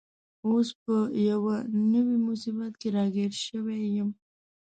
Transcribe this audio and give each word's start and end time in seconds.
اوس 0.47 0.69
په 0.83 0.95
یوه 1.29 1.55
نوي 1.93 2.17
مصیبت 2.27 2.73
کي 2.81 2.87
راګیر 2.95 3.31
شوی 3.45 3.79
یم. 3.95 4.09